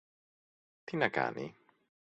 [0.83, 1.55] Τι να κάνει;